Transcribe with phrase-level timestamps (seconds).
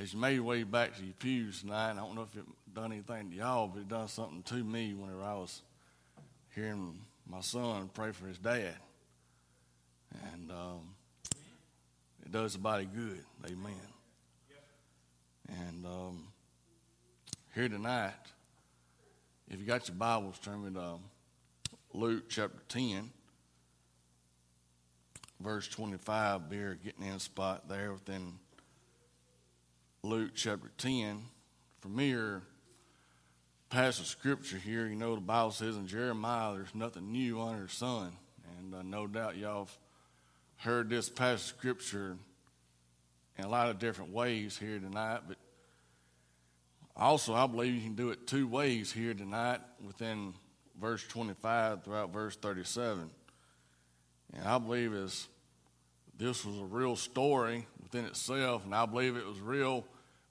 [0.00, 2.44] as you made your way back to your pews tonight, I don't know if it
[2.74, 5.60] done anything to y'all, but it done something to me whenever I was
[6.54, 8.76] hearing my son pray for his dad.
[10.32, 10.80] And um,
[12.24, 13.22] it does the body good.
[13.44, 13.74] Amen.
[15.48, 16.28] And um,
[17.54, 18.14] here tonight,
[19.50, 20.96] if you got your Bibles, turn me to
[21.92, 23.10] Luke chapter 10,
[25.40, 26.48] verse 25.
[26.48, 28.38] Beer getting in spot there within
[30.02, 31.20] Luke chapter 10.
[31.82, 32.40] Familiar
[33.68, 34.86] passage of scripture here.
[34.86, 38.12] You know, the Bible says in Jeremiah, there's nothing new under the sun.
[38.58, 39.78] And uh, no doubt y'all have
[40.56, 42.16] heard this passage of scripture
[43.36, 45.20] in a lot of different ways here tonight.
[45.28, 45.36] But
[46.96, 50.32] also, I believe you can do it two ways here tonight within
[50.80, 53.10] verse 25 throughout verse 37.
[54.32, 55.28] And I believe as
[56.16, 59.84] this was a real story within itself, and I believe it was real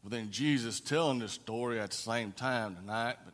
[0.04, 3.18] within Jesus telling this story at the same time tonight.
[3.24, 3.34] But,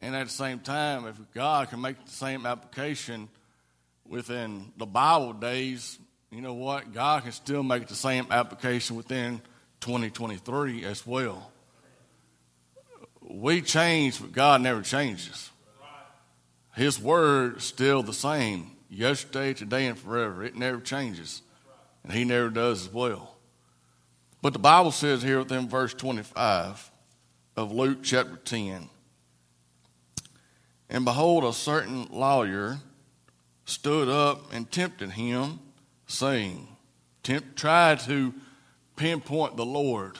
[0.00, 3.28] and at the same time, if God can make the same application
[4.08, 5.98] within the Bible days,
[6.30, 6.94] you know what?
[6.94, 9.42] God can still make the same application within
[9.80, 11.52] 2023 as well.
[13.22, 15.50] We change, but God never changes.
[16.74, 20.42] His word is still the same yesterday, today, and forever.
[20.42, 21.42] It never changes.
[22.02, 23.36] And He never does as well.
[24.42, 26.90] But the Bible says here within verse 25
[27.56, 28.88] of Luke chapter 10
[30.88, 32.78] And behold, a certain lawyer
[33.66, 35.60] stood up and tempted him,
[36.06, 36.66] saying,
[37.22, 38.34] Tempt, tried to
[38.96, 40.18] pinpoint the Lord.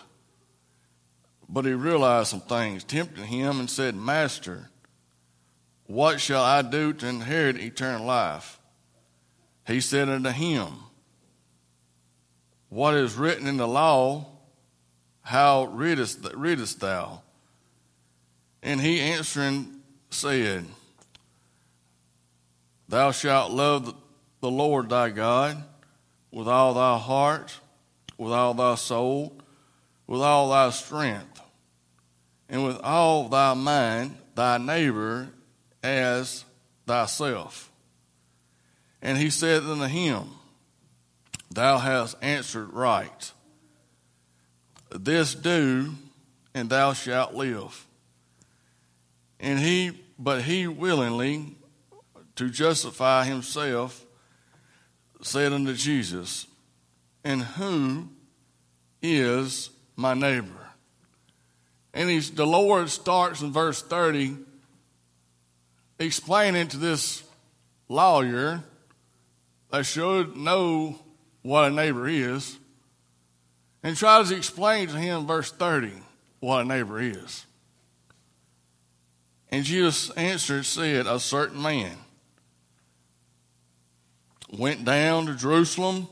[1.48, 4.70] But he realized some things, tempted him and said, Master,
[5.86, 8.60] what shall I do to inherit eternal life?
[9.66, 10.68] He said unto him,
[12.70, 14.24] what is written in the law,
[15.22, 17.20] how readest, readest thou?
[18.62, 20.64] And he answering said,
[22.88, 23.94] Thou shalt love
[24.40, 25.62] the Lord thy God
[26.32, 27.58] with all thy heart,
[28.16, 29.36] with all thy soul,
[30.06, 31.40] with all thy strength,
[32.48, 35.28] and with all thy mind, thy neighbor
[35.82, 36.44] as
[36.86, 37.70] thyself.
[39.02, 40.24] And he said unto him,
[41.50, 43.32] Thou hast answered right.
[44.90, 45.94] This do,
[46.54, 47.86] and thou shalt live.
[49.38, 51.56] And he, but he willingly,
[52.36, 54.04] to justify himself,
[55.22, 56.46] said unto Jesus,
[57.24, 58.08] And who
[59.02, 60.68] is my neighbor?
[61.92, 64.36] And he's, the Lord starts in verse 30
[65.98, 67.22] explaining to this
[67.88, 68.62] lawyer
[69.70, 70.98] that should know
[71.42, 72.58] what a neighbor is
[73.82, 75.92] and tries to explain to him, verse 30,
[76.40, 77.46] what a neighbor is.
[79.50, 81.96] And Jesus answered, said, A certain man
[84.52, 86.08] went down to Jerusalem,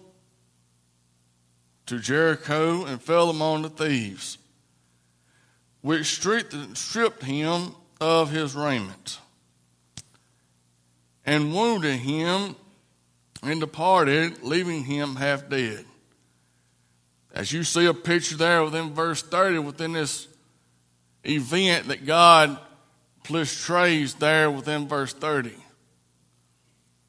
[1.87, 4.39] to Jericho, and fell among the thieves,
[5.83, 9.19] which stripped him of his raiment,
[11.25, 12.57] and wounded him
[13.43, 15.85] and departed, leaving him half dead.
[17.33, 20.27] As you see a picture there within verse 30, within this
[21.25, 22.59] event that God
[23.25, 25.55] portrays there within verse 30.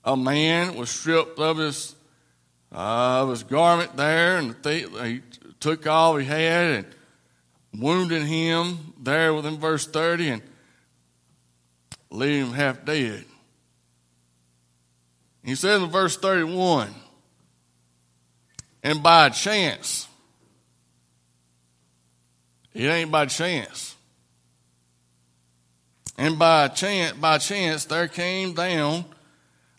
[0.04, 1.96] A man was stripped of his,
[2.74, 5.22] uh, of his garment there, and he
[5.60, 6.86] took all he had
[7.74, 10.42] and wounded him there within verse 30 and
[12.12, 13.26] leaving him half dead.
[15.44, 16.94] He says in verse 31
[18.84, 20.08] and by chance,
[22.74, 23.96] it ain't by chance.
[26.18, 29.06] And by chance, by chance, there came down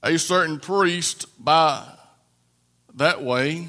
[0.03, 1.84] a certain priest by
[2.94, 3.69] that way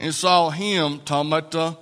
[0.00, 1.76] and saw him talking about the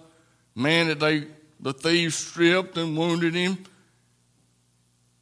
[0.55, 1.27] man that they
[1.59, 3.59] the thieves stripped and wounded him.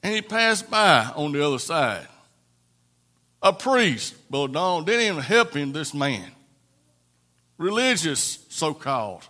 [0.02, 2.06] And he passed by on the other side
[3.42, 6.30] a priest, Brother Don, didn't even help him, this man.
[7.56, 9.26] Religious, so called.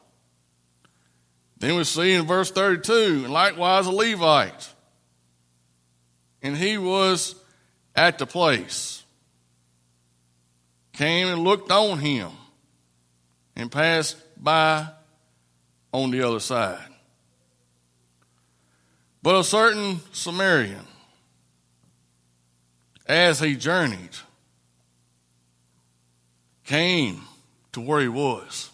[1.58, 4.72] Then we see in verse 32, and likewise a Levite.
[6.42, 7.34] And he was
[7.96, 9.02] at the place.
[10.92, 12.30] Came and looked on him
[13.56, 14.88] and passed by
[15.92, 16.88] on the other side.
[19.22, 20.86] But a certain Samaritan
[23.08, 24.16] as he journeyed,
[26.64, 27.22] came
[27.72, 28.70] to where he was.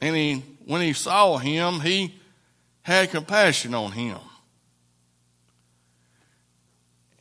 [0.00, 2.14] And he, when he saw him, he
[2.82, 4.18] had compassion on him.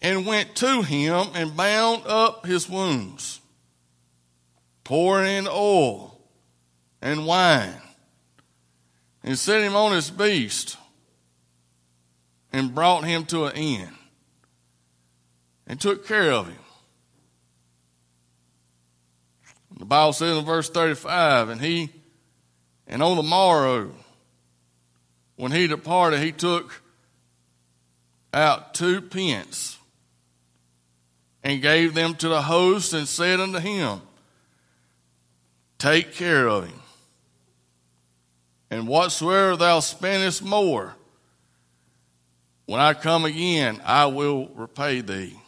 [0.02, 3.40] And went to him and bound up his wounds,
[4.84, 6.20] pouring in oil
[7.02, 7.82] and wine,
[9.24, 10.78] and set him on his beast,
[12.54, 13.92] and brought him to an end
[15.66, 16.58] and took care of him.
[19.78, 21.90] The Bible says in verse 35, and he,
[22.88, 23.92] and on the morrow,
[25.36, 26.82] when he departed, he took
[28.32, 29.80] out two pence
[31.44, 34.00] and gave them to the host and said unto him,
[35.80, 36.80] Take care of him.
[38.70, 40.96] And whatsoever thou spendest more,
[42.66, 45.40] when I come again, I will repay thee.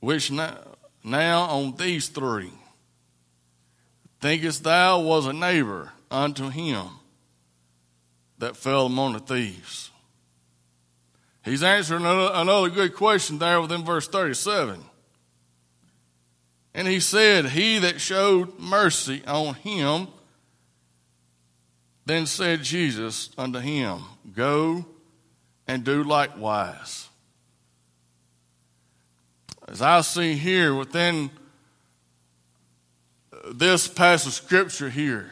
[0.00, 0.56] Which now,
[1.02, 2.52] now on these three
[4.20, 6.86] thinkest thou was a neighbor unto him
[8.38, 9.90] that fell among the thieves?
[11.44, 14.80] He's answering another good question there within verse 37.
[16.74, 20.08] And he said, He that showed mercy on him,
[22.08, 24.00] then said Jesus unto him,
[24.34, 24.86] Go
[25.66, 27.06] and do likewise.
[29.68, 31.30] As I see here within
[33.52, 35.30] this passage of scripture here,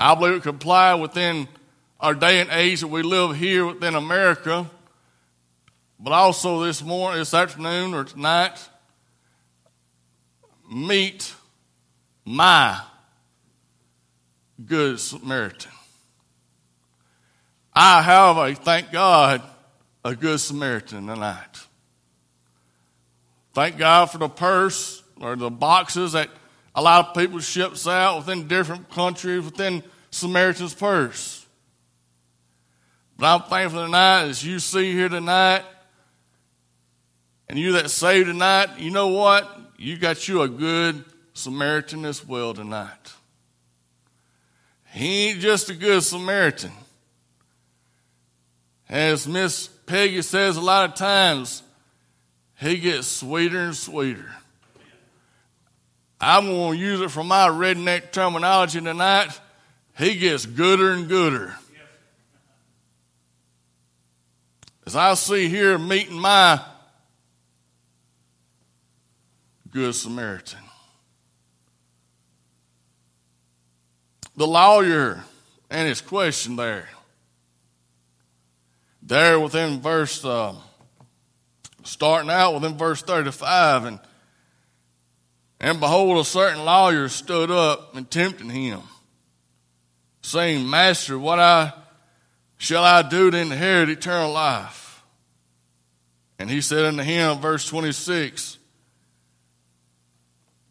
[0.00, 1.46] I believe it could apply within
[2.00, 4.68] our day and age that we live here within America,
[6.00, 8.58] but also this morning, this afternoon, or tonight,
[10.68, 11.32] meet
[12.24, 12.80] my
[14.64, 15.72] good Samaritan.
[17.72, 19.42] I have a, thank God,
[20.04, 21.66] a good Samaritan tonight.
[23.52, 26.30] Thank God for the purse or the boxes that
[26.74, 31.46] a lot of people ships out within different countries within Samaritan's purse.
[33.18, 35.64] But I'm thankful tonight as you see here tonight,
[37.48, 39.58] and you that saved tonight, you know what?
[39.78, 43.12] You got you a good Samaritan as well tonight.
[44.96, 46.72] He ain't just a good Samaritan.
[48.88, 51.62] As Miss Peggy says a lot of times,
[52.58, 54.24] he gets sweeter and sweeter.
[56.18, 59.38] I'm going to use it for my redneck terminology tonight.
[59.98, 61.54] He gets gooder and gooder.
[64.86, 66.58] As I see here meeting my
[69.70, 70.65] good Samaritan.
[74.36, 75.24] The lawyer
[75.70, 76.88] and his question there.
[79.02, 80.54] There within verse uh,
[81.86, 83.84] starting out within verse 35.
[83.84, 84.00] And,
[85.60, 88.80] and behold, a certain lawyer stood up and tempted him,
[90.22, 91.72] saying, Master, what I
[92.58, 95.02] shall I do to inherit eternal life?
[96.38, 98.58] And he said unto him, verse 26,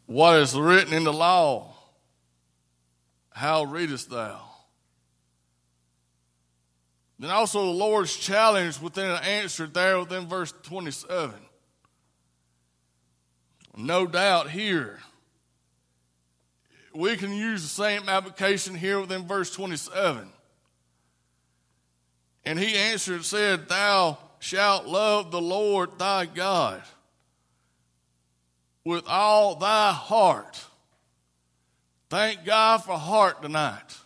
[0.06, 1.75] What is written in the law?
[3.36, 4.40] How readest thou?
[7.20, 11.34] Then also the Lord's challenge within an answer there within verse 27.
[13.76, 15.00] No doubt here,
[16.94, 20.30] we can use the same application here within verse 27.
[22.46, 26.82] And he answered and said, Thou shalt love the Lord thy God
[28.86, 30.64] with all thy heart.
[32.16, 33.98] Thank God for heart tonight.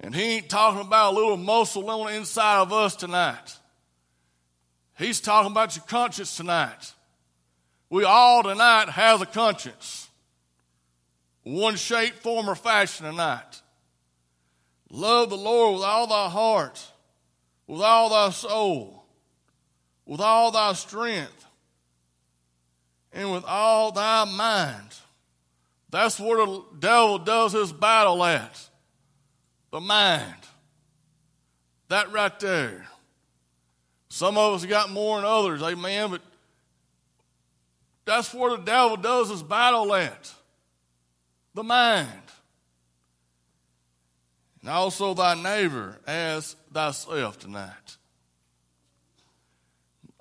[0.00, 3.58] And he ain't talking about a little muscle on the inside of us tonight.
[4.96, 6.94] He's talking about your conscience tonight.
[7.90, 10.08] We all tonight have a conscience.
[11.42, 13.60] One shape, form, or fashion tonight.
[14.88, 16.82] Love the Lord with all thy heart,
[17.66, 19.04] with all thy soul,
[20.06, 21.44] with all thy strength,
[23.12, 24.94] and with all thy mind.
[25.90, 28.68] That's where the devil does his battle at
[29.70, 30.34] the mind.
[31.88, 32.86] That right there.
[34.10, 36.22] Some of us got more than others, amen, but
[38.04, 40.32] that's where the devil does his battle at
[41.54, 42.08] the mind.
[44.60, 47.96] And also thy neighbor as thyself tonight.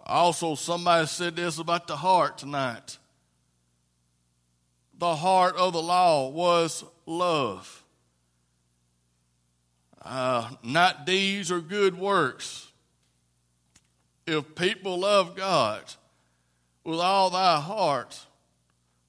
[0.05, 2.97] Also, somebody said this about the heart tonight.
[4.97, 7.83] The heart of the law was love
[10.07, 12.67] uh, not deeds or good works.
[14.25, 15.83] If people love God
[16.83, 18.25] with all thy heart,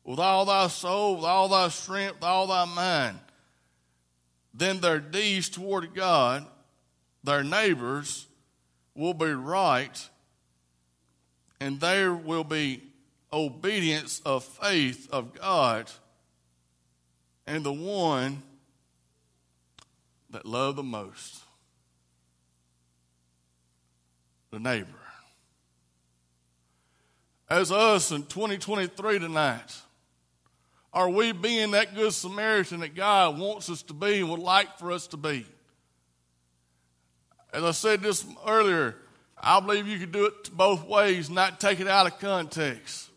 [0.04, 3.18] with all thy soul, with all thy strength, with all thy mind,
[4.52, 6.46] then their deeds toward God,
[7.22, 8.26] their neighbors,
[8.94, 10.08] will be right,
[11.60, 12.82] and there will be
[13.32, 15.90] obedience of faith of God
[17.46, 18.42] and the one
[20.30, 21.42] that love the most
[24.50, 24.88] the neighbor.
[27.50, 29.76] As us in 2023 tonight,
[30.92, 34.78] are we being that good Samaritan that God wants us to be and would like
[34.78, 35.46] for us to be?
[37.52, 38.96] As I said this earlier,
[39.38, 43.07] I believe you could do it both ways, not take it out of context.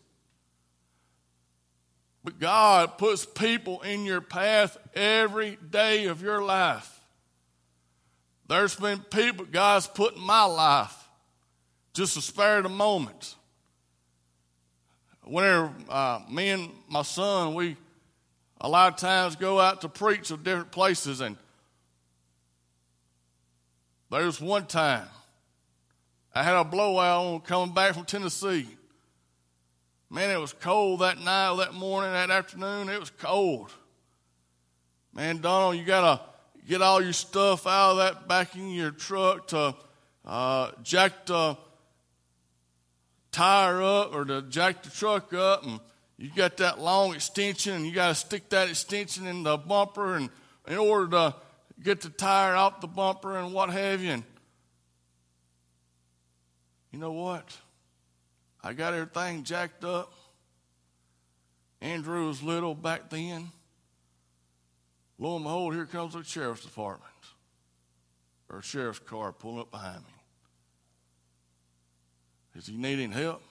[2.24, 7.00] But God puts people in your path every day of your life.
[8.48, 11.08] There's been people God's put in my life
[11.94, 13.34] just to spare the moment.
[15.24, 17.76] Whenever uh, me and my son, we
[18.60, 21.36] a lot of times go out to preach at different places, and
[24.10, 25.08] there's one time
[26.34, 28.68] I had a blowout on coming back from Tennessee.
[30.12, 32.90] Man, it was cold that night, that morning, that afternoon.
[32.90, 33.72] It was cold.
[35.14, 38.90] Man, Donald, you got to get all your stuff out of that back in your
[38.90, 39.74] truck to
[40.26, 41.56] uh, jack the
[43.30, 45.64] tire up or to jack the truck up.
[45.64, 45.80] And
[46.18, 50.16] you got that long extension, and you got to stick that extension in the bumper
[50.16, 50.28] and
[50.68, 51.34] in order to
[51.82, 54.10] get the tire out the bumper and what have you.
[54.10, 54.24] And
[56.90, 57.50] you know what?
[58.62, 60.12] I got everything jacked up.
[61.80, 63.50] Andrew was little back then.
[65.18, 67.12] Lo and behold, here comes the sheriff's department
[68.48, 70.12] or sheriff's car pulling up behind me.
[72.54, 73.42] Is he needing help?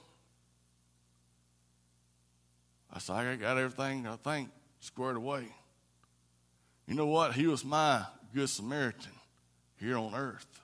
[2.94, 4.50] I said, I got everything I think
[4.80, 5.48] squared away.
[6.88, 7.34] You know what?
[7.34, 9.12] He was my good Samaritan
[9.80, 10.61] here on earth.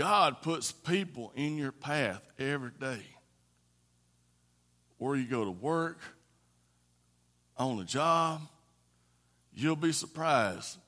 [0.00, 3.02] God puts people in your path every day.
[4.96, 5.98] Where you go to work,
[7.58, 8.40] on the job,
[9.52, 10.78] you'll be surprised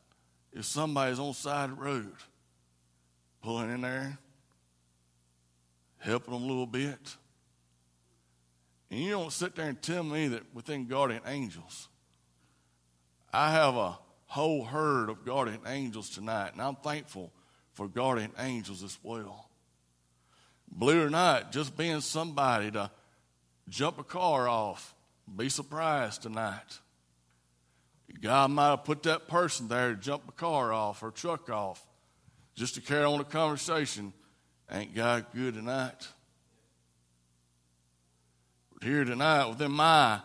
[0.54, 2.14] if somebody's on the side of the road
[3.42, 4.16] pulling in there,
[5.98, 7.16] helping them a little bit.
[8.90, 11.88] And you don't sit there and tell me that within guardian angels,
[13.30, 17.30] I have a whole herd of guardian angels tonight, and I'm thankful
[17.74, 19.48] for guardian angels as well.
[20.78, 22.90] Believe it or not, just being somebody to
[23.68, 24.94] jump a car off,
[25.36, 26.78] be surprised tonight.
[28.20, 31.84] God might have put that person there to jump a car off or truck off
[32.54, 34.12] just to carry on a conversation.
[34.70, 36.08] Ain't God good tonight?
[38.82, 40.20] Here tonight, within my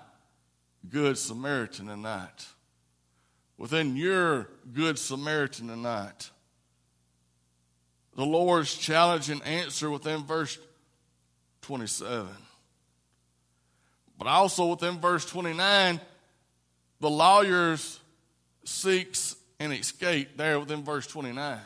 [0.90, 2.48] good Samaritan tonight,
[3.58, 6.32] within your good Samaritan tonight,
[8.18, 10.58] the Lord's challenge and answer within verse
[11.62, 12.28] 27.
[14.18, 16.02] But also within verse 29,
[17.00, 18.00] the lawyers
[18.66, 21.60] seeks an escape there within verse 29.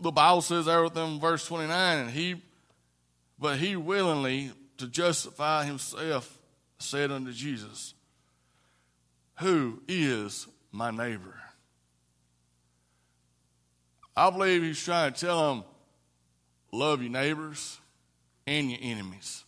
[0.00, 2.42] The Bible says there within verse 29, and he,
[3.38, 6.38] but he willingly, to justify himself,
[6.78, 7.94] said unto Jesus,
[9.38, 11.40] Who is my neighbor?
[14.16, 15.64] I believe he's trying to tell them,
[16.70, 17.78] love your neighbors
[18.46, 19.44] and your enemies.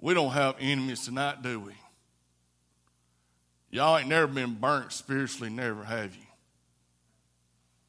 [0.00, 1.72] We don't have enemies tonight, do we?
[3.70, 6.22] Y'all ain't never been burnt spiritually, never have you?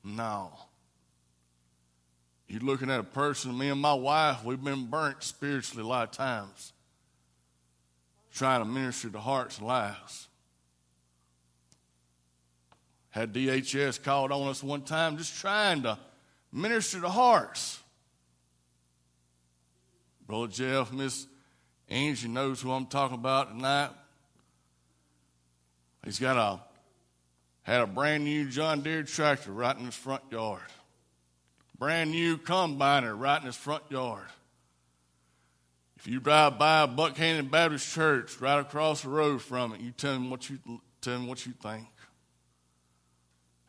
[0.03, 0.51] No.
[2.47, 6.09] You're looking at a person, me and my wife, we've been burnt spiritually a lot
[6.09, 6.73] of times,
[8.33, 10.28] trying to minister to hearts and lives.
[13.19, 15.99] Had DHS called on us one time just trying to
[16.53, 17.77] minister to hearts.
[20.25, 21.27] Brother Jeff, Miss
[21.89, 23.89] Angie knows who I'm talking about tonight.
[26.05, 26.61] He's got a
[27.69, 30.61] had a brand new John Deere tractor right in his front yard.
[31.77, 34.27] Brand new combiner right in his front yard.
[35.97, 40.13] If you drive by Buckhannon Baptist Church right across the road from it, you tell
[40.13, 40.57] him what you
[41.01, 41.85] tell him what you think.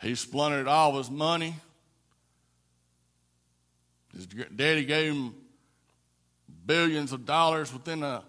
[0.01, 1.55] He splundered all his money.
[4.15, 5.35] His daddy gave him
[6.67, 8.23] billions of dollars within an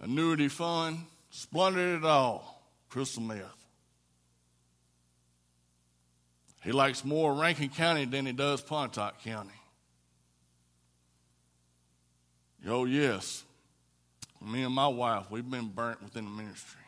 [0.00, 0.98] annuity fund,
[1.30, 2.62] splundered it all.
[2.88, 3.44] Crystal meth.
[6.64, 9.50] He likes more Rankin County than he does Pontotoc County.
[12.66, 13.44] Oh, yes.
[14.40, 16.80] Me and my wife, we've been burnt within the ministry,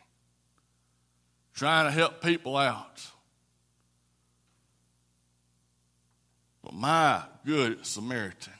[1.53, 3.01] trying to help people out.
[6.63, 8.53] But my good Samaritan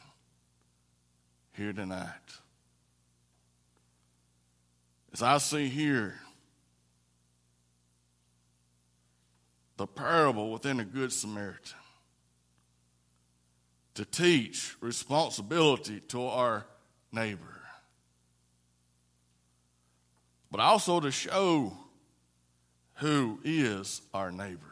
[1.53, 2.09] here tonight,
[5.13, 6.15] as I see here,
[9.77, 11.77] the parable within a good Samaritan
[13.95, 16.65] to teach responsibility to our
[17.11, 17.61] neighbor,
[20.49, 21.77] but also to show
[22.95, 24.70] who is our neighbor.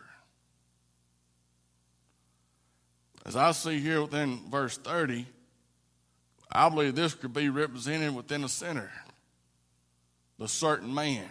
[3.29, 5.23] As I see here within verse 30,
[6.51, 8.91] I believe this could be represented within a sinner,
[10.39, 11.29] the certain man.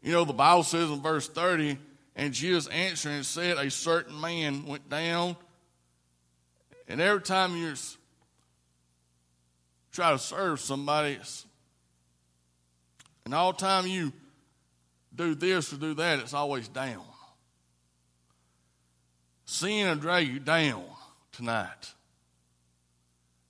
[0.00, 1.76] You know, the Bible says in verse 30,
[2.14, 5.34] and Jesus answering said, A certain man went down.
[6.86, 7.74] And every time you
[9.90, 11.18] try to serve somebody,
[13.24, 14.12] and all time you
[15.12, 17.02] do this or do that, it's always down.
[19.50, 20.84] Sin will drag you down
[21.32, 21.92] tonight.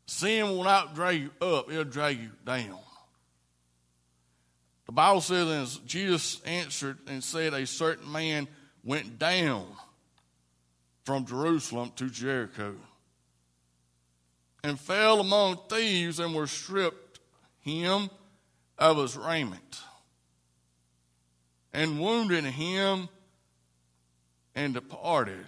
[0.07, 2.79] Sin will not drag you up, it'll drag you down.
[4.87, 8.49] The Bible says, and Jesus answered and said, A certain man
[8.83, 9.67] went down
[11.05, 12.77] from Jerusalem to Jericho
[14.65, 17.21] and fell among thieves and were stripped
[17.61, 18.09] him
[18.79, 19.83] of his raiment
[21.75, 23.11] and wounded him
[24.55, 25.45] and departed,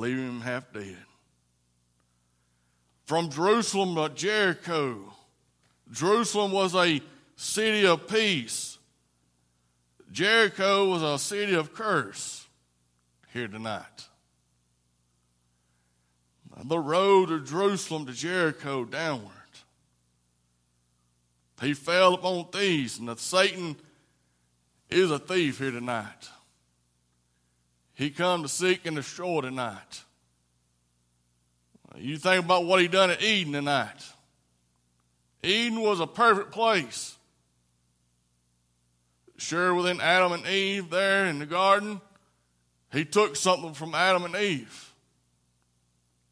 [0.00, 0.96] leaving him half dead.
[3.04, 5.12] From Jerusalem to Jericho,
[5.92, 7.02] Jerusalem was a
[7.36, 8.78] city of peace.
[10.12, 12.46] Jericho was a city of curse
[13.32, 14.08] here tonight.
[16.64, 19.30] The road of Jerusalem to Jericho downward.
[21.60, 23.76] He fell upon thieves, and Satan
[24.88, 26.28] is a thief here tonight.
[28.00, 30.04] He come to seek and destroy tonight.
[31.98, 34.02] You think about what he done at Eden tonight.
[35.42, 37.14] Eden was a perfect place.
[39.36, 42.00] Sure, within Adam and Eve there in the garden,
[42.90, 44.94] he took something from Adam and Eve.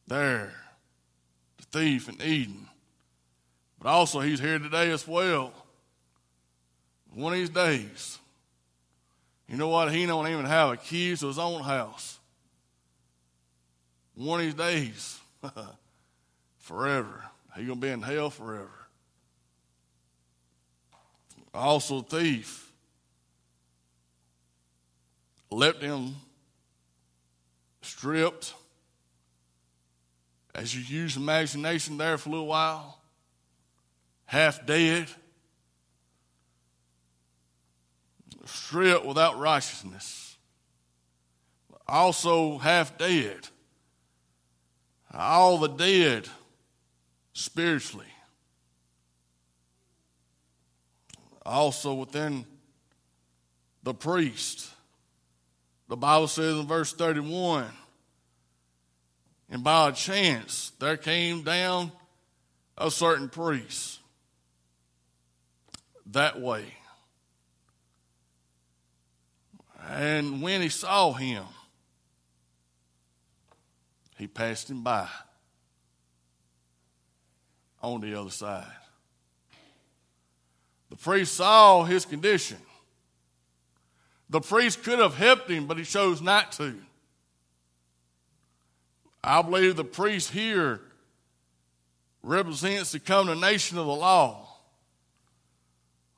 [0.07, 0.55] There,
[1.59, 2.67] the thief in Eden.
[3.79, 5.53] But also, he's here today as well.
[7.13, 8.18] One of these days,
[9.49, 9.93] you know what?
[9.93, 12.19] He don't even have a key to his own house.
[14.15, 15.21] One of these days,
[16.59, 17.25] forever,
[17.57, 18.71] he gonna be in hell forever.
[21.55, 22.71] Also, thief
[25.51, 26.15] left him
[27.81, 28.55] stripped.
[30.55, 32.99] As you use imagination there for a little while,
[34.27, 35.07] half dead,
[38.49, 40.37] stripped without righteousness,
[41.87, 43.49] also half dead.
[45.13, 46.29] All the dead
[47.33, 48.07] spiritually.
[51.47, 52.45] Also within
[53.83, 54.71] the priest
[55.89, 57.65] the Bible says in verse 31
[59.49, 61.91] and by a chance there came down
[62.77, 63.99] a certain priest
[66.07, 66.65] that way.
[69.87, 71.45] And when he saw him,
[74.17, 75.09] he passed him by
[77.81, 78.67] on the other side.
[80.91, 82.59] The priest saw his condition.
[84.31, 86.75] The priest could have helped him, but he chose not to.
[89.23, 90.81] I believe the priest here
[92.23, 94.49] represents the condemnation of the law.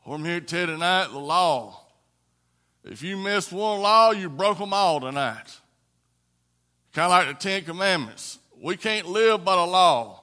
[0.07, 1.80] I'm here to tell tonight the law.
[2.85, 5.59] If you missed one law, you broke them all tonight.
[6.93, 8.39] Kind of like the Ten Commandments.
[8.61, 10.23] We can't live by the law.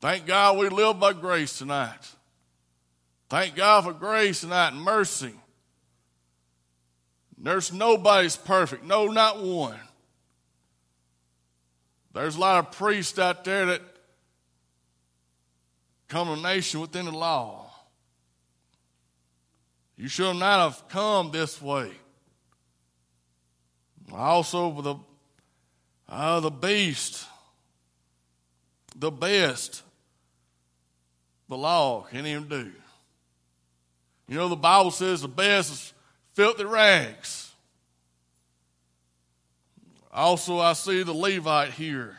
[0.00, 2.14] Thank God we live by grace tonight.
[3.28, 5.34] Thank God for grace tonight and mercy.
[7.38, 8.84] There's nobody's perfect.
[8.84, 9.78] No, not one.
[12.12, 13.82] There's a lot of priests out there that
[16.08, 17.69] come to nation within the law.
[20.00, 21.90] You should not have come this way.
[24.10, 24.94] Also, the
[26.08, 27.26] uh, the beast,
[28.96, 29.82] the best,
[31.50, 32.72] the law can't even do.
[34.26, 35.92] You know, the Bible says the best is
[36.32, 37.52] filthy rags.
[40.10, 42.16] Also, I see the Levite here.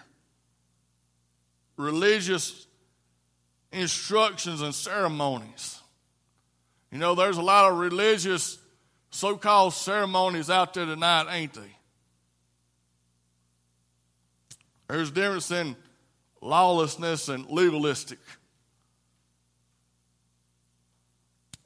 [1.77, 2.67] Religious
[3.71, 5.80] instructions and ceremonies.
[6.91, 8.57] You know, there's a lot of religious
[9.11, 11.77] so called ceremonies out there tonight, ain't they?
[14.87, 15.75] There's a difference in
[16.41, 18.19] lawlessness and legalistic.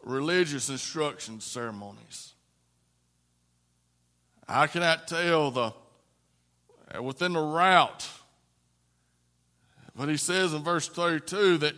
[0.03, 2.33] Religious instruction ceremonies.
[4.47, 5.73] I cannot tell the
[7.01, 8.07] within the route.
[9.95, 11.75] But he says in verse 32 that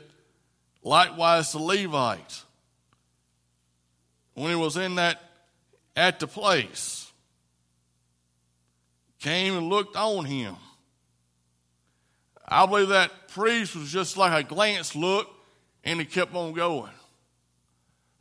[0.83, 2.43] likewise the Levite,
[4.38, 5.19] when he was in that
[5.95, 7.12] at the place,
[9.19, 10.56] came and looked on him.
[12.47, 15.28] I believe that priest was just like a glance look
[15.84, 16.91] and he kept on going.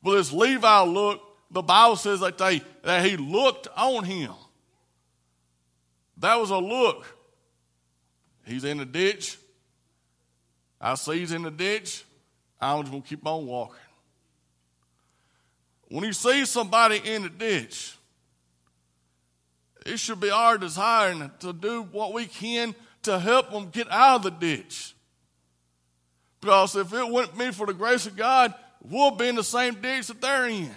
[0.02, 4.33] But this Levi look, the Bible says that, they, that he looked on him.
[6.16, 7.05] That was a look.
[8.46, 9.37] He's in the ditch.
[10.81, 12.05] I see he's in the ditch.
[12.59, 13.76] I'm just to keep on walking.
[15.88, 17.96] When you see somebody in the ditch,
[19.85, 24.16] it should be our desire to do what we can to help them get out
[24.16, 24.94] of the ditch.
[26.40, 29.75] Because if it wouldn't be for the grace of God, we'll be in the same
[29.81, 30.75] ditch that they're in.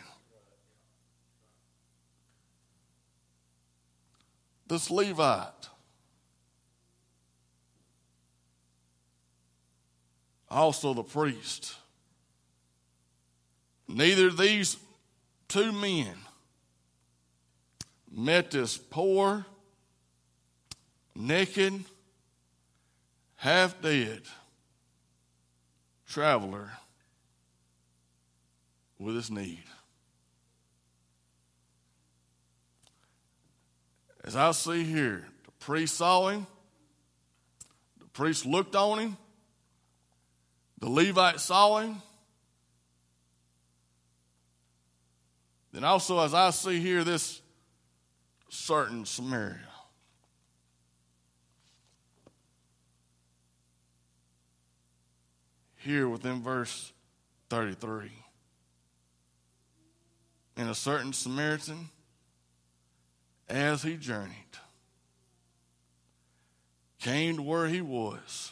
[4.67, 5.69] This Levite.
[10.52, 11.76] Also the priest.
[13.88, 14.78] Neither these
[15.49, 16.13] two men
[18.09, 19.45] met this poor,
[21.15, 21.83] naked,
[23.35, 24.21] half dead
[26.07, 26.71] traveler
[28.97, 29.63] with his need.
[34.23, 36.45] As I see here, the priest saw him,
[37.99, 39.17] the priest looked on him,
[40.79, 42.01] the Levite saw him,
[45.71, 47.41] Then also, as I see here, this
[48.49, 49.60] certain Samaria.
[55.75, 56.91] Here within verse
[57.49, 58.12] 33.
[60.58, 61.89] And a certain Samaritan,
[63.47, 64.34] as he journeyed,
[66.99, 68.51] came to where he was.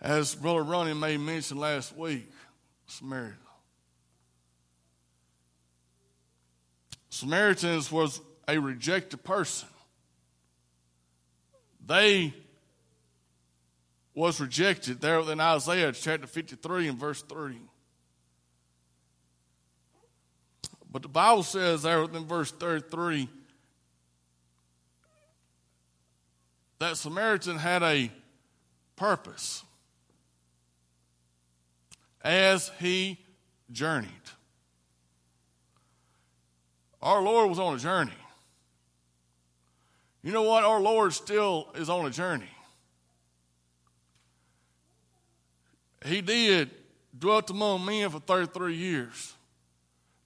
[0.00, 2.30] As Brother Ronnie made mention last week,
[2.86, 3.34] Samaria.
[7.18, 9.68] Samaritans was a rejected person.
[11.84, 12.32] They
[14.14, 17.58] was rejected there in Isaiah chapter 53 and verse 3.
[20.92, 23.28] But the Bible says there in verse 33
[26.78, 28.12] that Samaritan had a
[28.94, 29.64] purpose
[32.22, 33.18] as he
[33.72, 34.12] journeyed.
[37.00, 38.12] Our Lord was on a journey.
[40.22, 40.64] You know what?
[40.64, 42.50] Our Lord still is on a journey.
[46.04, 46.70] He did
[47.16, 49.34] dwelt among men for 33 years.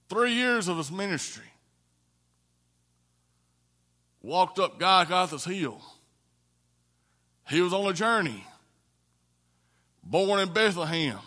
[0.09, 1.45] Three years of his ministry.
[4.21, 5.81] Walked up Golgotha's hill.
[7.49, 8.45] He was on a journey.
[10.03, 11.19] Born in Bethlehem.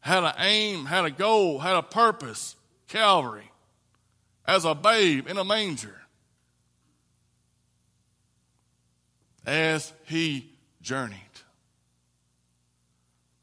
[0.00, 2.56] Had an aim, had a goal, had a purpose.
[2.88, 3.49] Calvary
[4.50, 5.96] as a babe in a manger
[9.46, 10.50] as he
[10.82, 11.18] journeyed.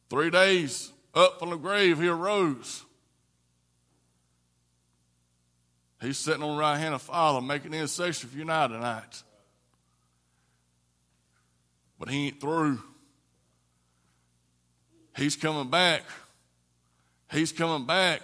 [0.09, 2.83] Three days up from the grave, he arose.
[6.01, 9.23] He's sitting on the right hand of Father, making intercession for you now tonight.
[11.97, 12.83] But he ain't through.
[15.15, 16.03] He's coming back.
[17.31, 18.21] He's coming back.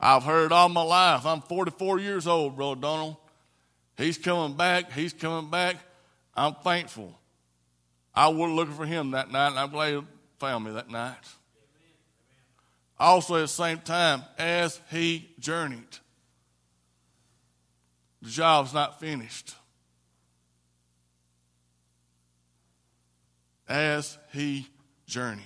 [0.00, 1.26] I've heard all my life.
[1.26, 3.16] I'm 44 years old, Brother Donald.
[3.96, 4.92] He's coming back.
[4.92, 5.76] He's coming back.
[6.34, 7.18] I'm thankful.
[8.14, 10.00] I was looking for him that night, and I'm glad he
[10.38, 11.16] found me that night.
[12.98, 15.98] Also, at the same time, as he journeyed,
[18.22, 19.54] the job's not finished.
[23.68, 24.66] As he
[25.06, 25.44] journeyed.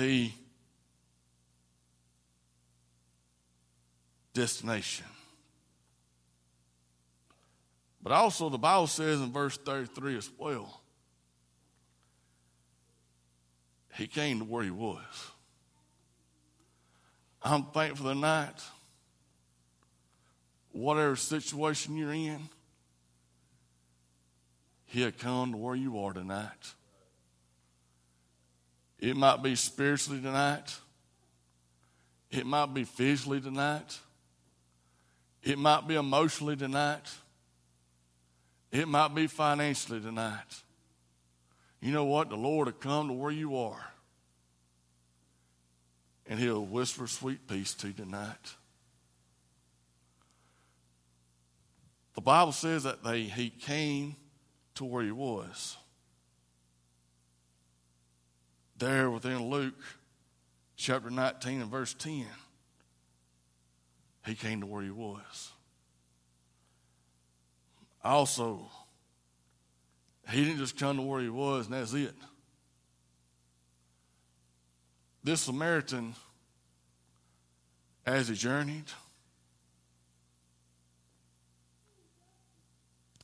[0.00, 0.30] The
[4.32, 5.04] destination.
[8.02, 10.80] But also, the Bible says in verse 33 as well,
[13.94, 15.04] he came to where he was.
[17.42, 18.62] I'm thankful tonight,
[20.72, 22.48] whatever situation you're in,
[24.86, 26.74] He'll come to where you are tonight.
[29.00, 30.76] It might be spiritually tonight.
[32.30, 33.98] It might be physically tonight.
[35.42, 37.08] It might be emotionally tonight.
[38.70, 40.62] It might be financially tonight.
[41.80, 42.28] You know what?
[42.28, 43.90] The Lord will come to where you are.
[46.28, 48.54] And He'll whisper sweet peace to you tonight.
[52.14, 54.14] The Bible says that they, He came
[54.74, 55.78] to where He was
[58.80, 59.78] there within Luke
[60.74, 62.26] chapter 19 and verse 10.
[64.26, 65.52] He came to where he was.
[68.02, 68.62] Also,
[70.30, 72.14] he didn't just come to where he was and that's it.
[75.22, 76.14] This Samaritan,
[78.06, 78.86] as he journeyed,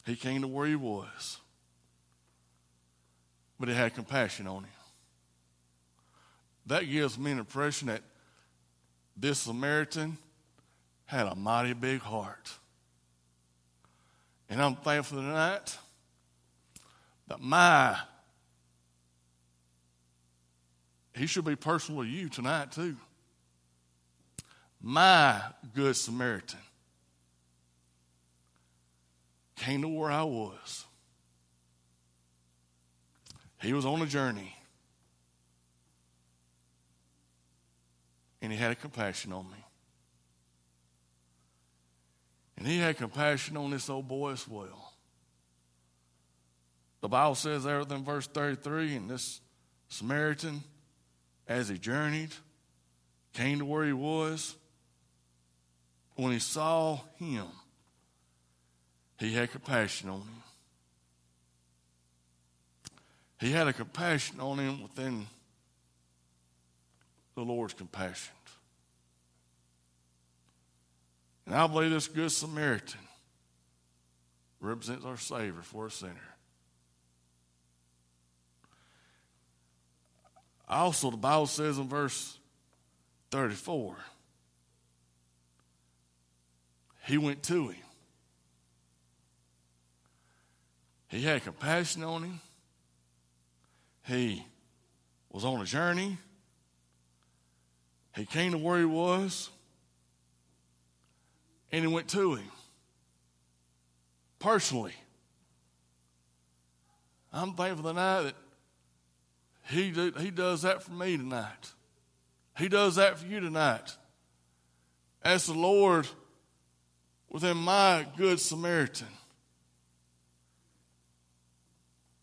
[0.05, 1.39] he came to where he was,
[3.59, 4.76] but he had compassion on him
[6.67, 8.03] that gives me an impression that
[9.17, 10.19] this Samaritan
[11.07, 12.51] had a mighty big heart.
[14.49, 15.77] And I'm thankful tonight
[17.29, 17.97] that my,
[21.15, 22.97] he should be personal to you tonight too.
[24.81, 25.41] My
[25.75, 26.59] good Samaritan
[29.57, 30.85] came to where I was.
[33.63, 34.56] He was on a journey.
[38.47, 39.59] And he had compassion on me.
[42.57, 44.93] And he had compassion on this old boy as well.
[47.01, 49.41] The Bible says there in verse 33, and this
[49.89, 50.63] Samaritan,
[51.49, 52.31] as he journeyed,
[53.33, 54.55] came to where he was.
[56.15, 57.47] When he saw him,
[59.19, 60.43] he had compassion on him.
[63.41, 65.27] He had a compassion on him within
[67.35, 68.36] the Lord's compassion.
[71.47, 73.01] And I believe this Good Samaritan
[74.61, 76.13] represents our Savior for a sinner.
[80.69, 82.39] Also, the Bible says in verse
[83.31, 83.97] 34,
[87.05, 87.83] he went to him.
[91.09, 92.41] He had compassion on him.
[94.09, 94.45] He
[95.31, 96.19] was on a journey.
[98.17, 99.51] He came to where he was
[101.73, 102.51] and he went to him
[104.39, 104.95] personally.
[107.33, 108.35] I'm thankful tonight that
[109.69, 111.73] he, he does that for me tonight.
[112.57, 113.97] He does that for you tonight.
[115.23, 116.07] As the Lord
[117.29, 119.09] within my good Samaritan,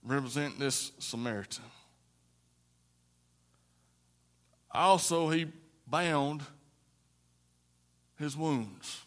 [0.04, 1.66] represent this Samaritan.
[4.72, 5.48] Also, he
[5.86, 6.42] bound
[8.18, 9.02] his wounds.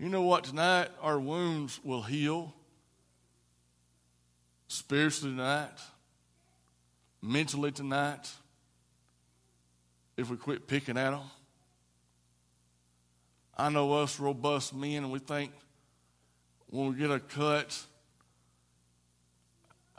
[0.00, 0.44] You know what?
[0.44, 2.54] Tonight, our wounds will heal
[4.66, 5.78] spiritually tonight,
[7.20, 8.30] mentally tonight,
[10.16, 11.20] if we quit picking at them.
[13.58, 15.52] I know us robust men, and we think
[16.68, 17.78] when we get a cut,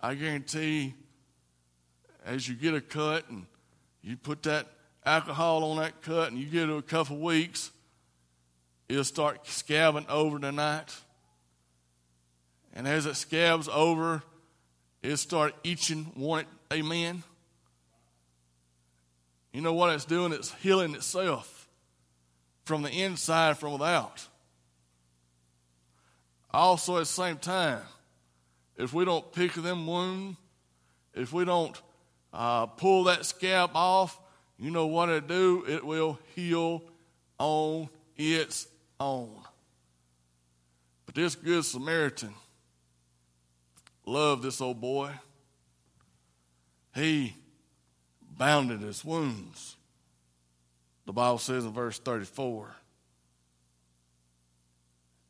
[0.02, 0.96] I guarantee
[2.26, 3.46] as you get a cut and
[4.02, 4.66] you put that
[5.06, 7.70] alcohol on that cut and you get it a couple weeks,
[8.91, 10.93] it'll start scabbing over tonight.
[12.73, 14.21] And as it scabs over,
[15.01, 17.23] it'll start itching, want it, amen.
[19.54, 20.34] You know what it's doing?
[20.34, 21.69] It's healing itself
[22.65, 24.27] from the inside, from without.
[26.54, 27.82] Also, at the same time,
[28.75, 30.36] if we don't pick them wound,
[31.13, 31.82] if we don't
[32.34, 34.19] uh, pull that scab off,
[34.60, 35.65] you know what it'll do?
[35.65, 36.84] It will heal
[37.39, 38.67] on its
[39.02, 39.30] on.
[41.06, 42.34] But this good Samaritan
[44.06, 45.12] loved this old boy.
[46.94, 47.36] He
[48.38, 49.76] bounded his wounds.
[51.06, 52.76] The Bible says in verse 34.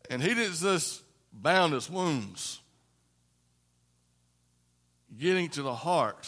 [0.10, 2.60] And he didn't just bound his wounds,
[5.18, 6.28] getting to the heart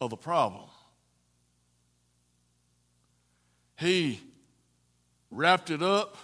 [0.00, 0.68] of the problem.
[3.76, 4.20] He
[5.30, 6.16] wrapped it up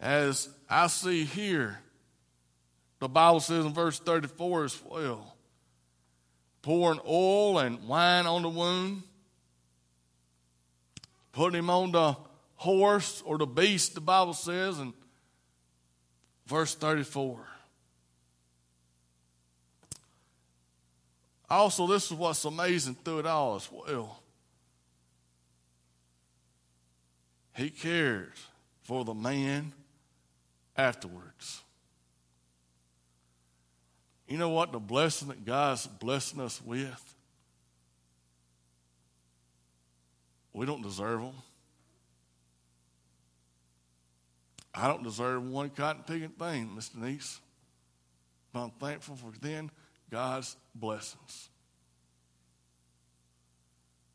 [0.00, 1.78] as I see here,
[3.00, 5.34] the Bible says in verse 34 as well
[6.62, 9.02] pouring oil and wine on the wound,
[11.32, 12.16] putting him on the
[12.56, 14.92] horse or the beast, the Bible says, in
[16.46, 17.38] verse 34.
[21.48, 24.22] Also, this is what's amazing through it all as well.
[27.56, 28.34] He cared
[28.82, 29.72] for the man
[30.78, 31.62] afterwards.
[34.28, 34.72] You know what?
[34.72, 37.14] The blessing that God's blessing us with,
[40.52, 41.34] we don't deserve them.
[44.74, 47.40] I don't deserve one cotton picking thing, Miss Denise.
[48.52, 49.70] But I'm thankful for then
[50.10, 51.48] God's blessings.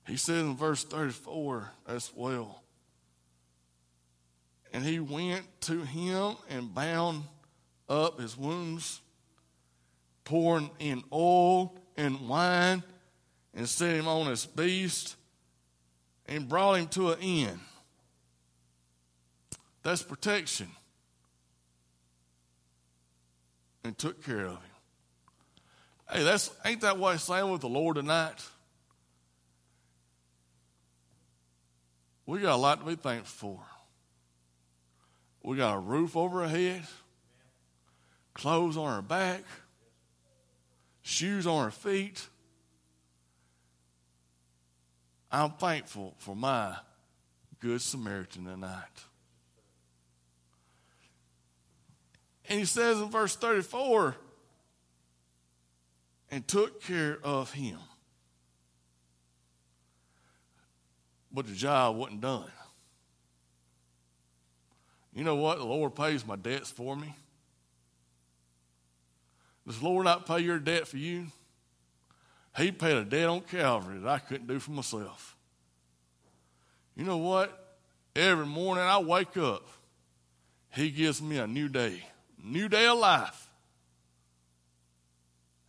[0.07, 2.62] He says in verse 34 as well.
[4.73, 7.23] And he went to him and bound
[7.87, 9.01] up his wounds,
[10.23, 12.81] pouring in oil and wine,
[13.53, 15.15] and set him on his beast,
[16.25, 17.59] and brought him to an inn.
[19.83, 20.69] That's protection.
[23.83, 24.59] And took care of him.
[26.09, 28.41] Hey, that's ain't that what he's saying with the Lord tonight?
[32.25, 33.72] We got a lot to be thankful for.
[35.43, 36.83] We got a roof over our head,
[38.33, 39.43] clothes on our back,
[41.01, 42.25] shoes on our feet.
[45.29, 46.77] I'm thankful for my
[47.59, 49.03] good Samaritan tonight.
[52.47, 54.15] And he says in verse 34
[56.31, 57.79] and took care of him.
[61.31, 62.51] But the job wasn't done.
[65.15, 65.59] You know what?
[65.59, 67.13] The Lord pays my debts for me.
[69.65, 71.27] Does the Lord not pay your debt for you?
[72.57, 75.35] He paid a debt on Calvary that I couldn't do for myself.
[76.95, 77.77] You know what?
[78.15, 79.65] Every morning I wake up,
[80.71, 82.03] He gives me a new day,
[82.43, 83.49] new day of life.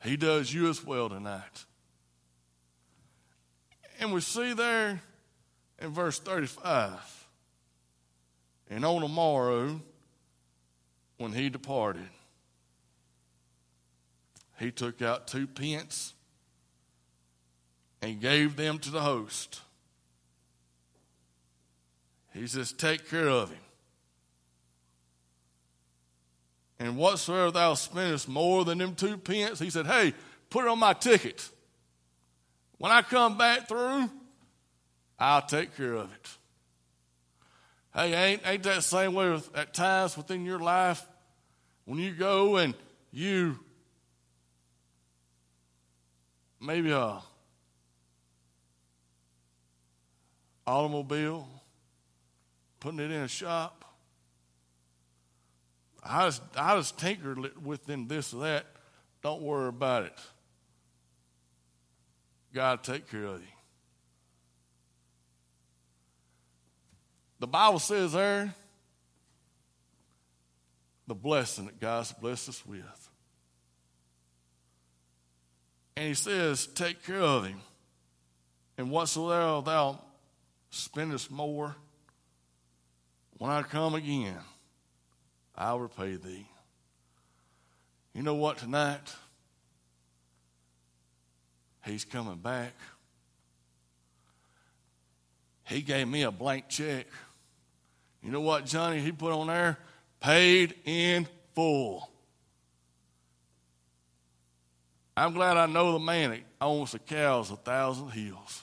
[0.02, 1.64] He does you as well tonight.
[4.00, 5.00] And we see there
[5.80, 7.23] in verse 35
[8.70, 9.81] and on the morrow,
[11.18, 12.09] when he departed,
[14.59, 16.14] he took out two pence
[18.03, 19.61] and gave them to the host.
[22.33, 23.59] He says, Take care of him.
[26.79, 30.12] And whatsoever thou spendest more than them two pence, he said, Hey,
[30.50, 31.48] put it on my ticket.
[32.79, 34.11] When I come back through,
[35.18, 36.29] I'll take care of it.
[37.94, 41.07] Hey, ain't, ain't that the same way with, at times within your life
[41.85, 42.74] when you go and
[43.12, 43.59] you
[46.61, 47.20] maybe a
[50.66, 51.46] automobile,
[52.80, 53.85] putting it in a shop.
[56.02, 58.66] I just, I just tinkered within this or that.
[59.22, 60.18] Don't worry about it.
[62.52, 63.53] God take care of you.
[67.44, 68.54] The Bible says there
[71.07, 73.11] the blessing that God's blessed us with.
[75.94, 77.61] And he says, Take care of him.
[78.78, 80.00] And whatsoever thou
[80.70, 81.76] spendest more,
[83.37, 84.38] when I come again,
[85.54, 86.48] I'll repay thee.
[88.14, 89.14] You know what, tonight?
[91.85, 92.72] He's coming back.
[95.68, 97.07] He gave me a blank check.
[98.24, 99.00] You know what, Johnny?
[99.00, 99.78] He put on there
[100.18, 102.10] paid in full.
[105.14, 108.62] I'm glad I know the man that owns the cows a thousand hills.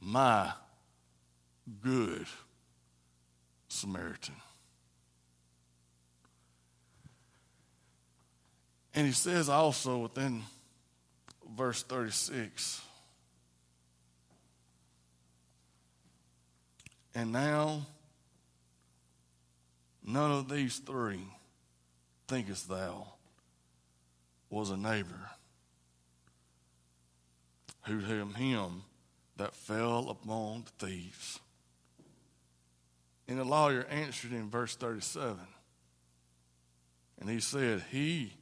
[0.00, 0.52] My
[1.82, 2.26] good
[3.68, 4.36] Samaritan.
[8.94, 10.42] And he says also within
[11.56, 12.82] verse 36
[17.14, 17.86] And now,
[20.04, 21.26] none of these three,
[22.26, 23.06] thinkest thou,
[24.48, 25.30] was a neighbor
[27.82, 28.82] who him, him
[29.36, 31.40] that fell upon the thieves.
[33.28, 35.38] And the lawyer answered in verse 37.
[37.20, 38.32] And he said, He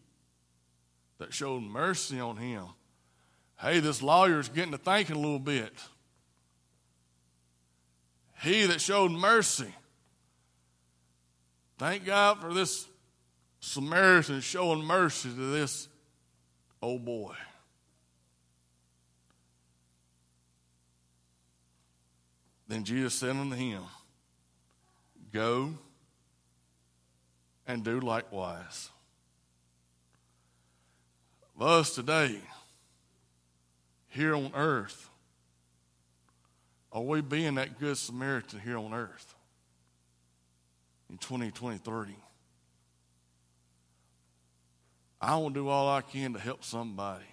[1.19, 2.65] that showed mercy on him.
[3.61, 5.73] Hey, this lawyer's getting to thinking a little bit.
[8.43, 9.73] He that showed mercy.
[11.79, 12.87] Thank God for this
[13.61, 15.89] Samaritan showing mercy to this
[16.81, 17.35] old boy.
[22.67, 23.83] Then Jesus said unto him,
[25.33, 25.75] Go
[27.67, 28.89] and do likewise.
[31.59, 32.41] For us today,
[34.09, 35.10] here on earth,
[36.93, 39.35] are we being that good Samaritan here on earth
[41.09, 42.17] in 2023?
[45.21, 47.25] I will do all I can to help somebody.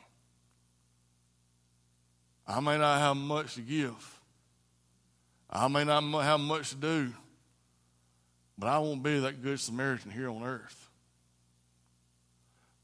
[2.46, 4.20] I may not have much to give.
[5.50, 7.14] I may not have much to do,
[8.58, 10.90] but I won't be that good Samaritan here on earth.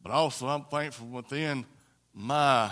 [0.02, 1.66] But also, I'm thankful within
[2.14, 2.72] my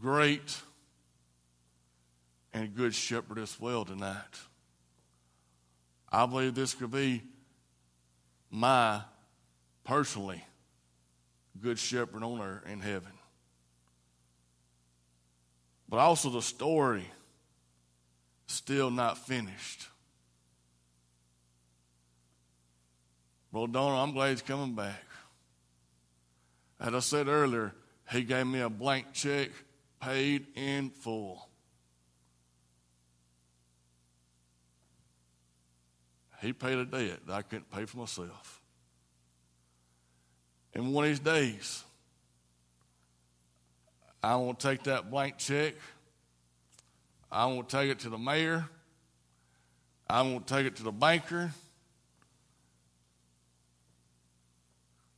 [0.00, 0.56] great
[2.56, 4.16] and good shepherd as well tonight.
[6.10, 7.22] I believe this could be
[8.50, 9.02] my
[9.84, 10.42] personally
[11.60, 13.12] good shepherd on earth in heaven.
[15.86, 17.04] But also the story
[18.46, 19.88] still not finished.
[23.52, 25.04] Brother Donald, I'm glad he's coming back.
[26.80, 27.74] As I said earlier,
[28.10, 29.50] he gave me a blank check
[30.00, 31.45] paid in full.
[36.40, 38.60] He paid a debt that I couldn't pay for myself.
[40.74, 41.82] And one of these days,
[44.22, 45.74] I want to take that blank check.
[47.30, 48.68] I want to take it to the mayor.
[50.08, 51.50] I want to take it to the banker.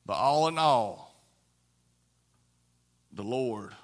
[0.06, 1.14] But all in all,
[3.12, 3.74] the Lord,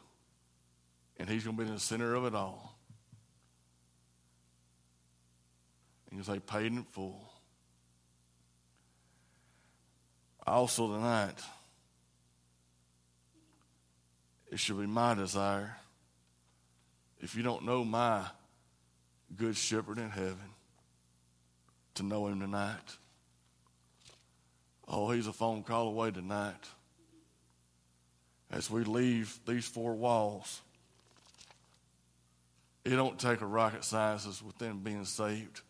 [1.19, 2.74] and He's going to be in the center of it all.
[6.15, 7.21] And say, paid in full.
[10.47, 11.41] Also, tonight,
[14.53, 15.77] it should be my desire,
[17.21, 18.25] if you don't know my
[19.37, 20.37] good shepherd in heaven,
[21.95, 22.97] to know him tonight.
[24.87, 26.69] Oh, he's a phone call away tonight.
[28.53, 30.61] As we leave these four walls,
[32.85, 35.63] it don't take a rocket scientist within being saved.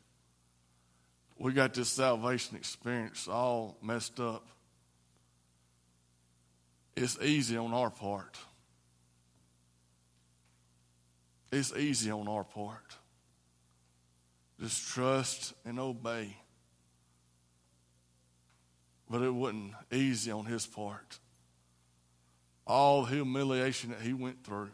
[1.38, 4.46] We got this salvation experience all messed up.
[6.96, 8.38] It's easy on our part.
[11.50, 12.96] It's easy on our part.
[14.60, 16.36] Just trust and obey.
[19.10, 21.18] But it wasn't easy on his part.
[22.66, 24.70] All the humiliation that he went through,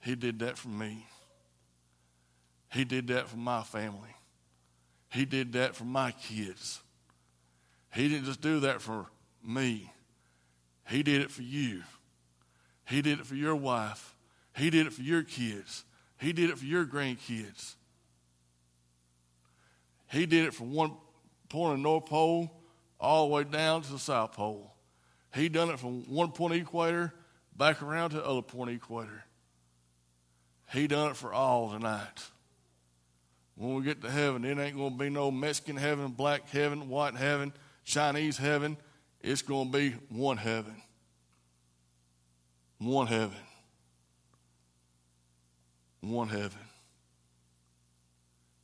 [0.00, 1.06] he did that for me.
[2.72, 4.14] He did that for my family.
[5.16, 6.82] He did that for my kids.
[7.90, 9.06] He didn't just do that for
[9.42, 9.90] me,
[10.86, 11.82] He did it for you.
[12.84, 14.14] He did it for your wife.
[14.54, 15.84] He did it for your kids.
[16.20, 17.74] He did it for your grandkids.
[20.12, 20.92] He did it from one
[21.48, 22.52] point of the North Pole
[23.00, 24.72] all the way down to the South Pole.
[25.34, 27.12] He done it from one point of equator
[27.56, 29.24] back around to the other point of equator.
[30.72, 32.30] He done it for all tonight.
[33.56, 36.88] When we get to heaven, it ain't going to be no Mexican heaven, black heaven,
[36.88, 37.52] white heaven,
[37.84, 38.76] Chinese heaven.
[39.20, 40.82] It's going to be one heaven.
[42.78, 43.36] One heaven
[46.12, 46.58] one heaven.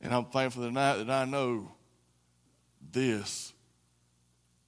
[0.01, 1.71] And I'm thankful tonight that I know
[2.91, 3.53] this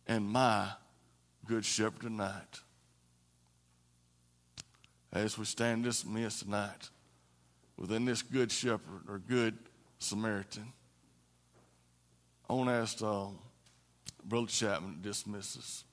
[0.08, 0.70] and my
[1.46, 2.62] good shepherd tonight.
[5.12, 6.90] As we stand this midst tonight,
[7.78, 9.58] within this good shepherd or good
[10.00, 10.72] Samaritan,
[12.50, 13.40] I want to ask um,
[14.24, 15.84] Brother Chapman to dismiss us.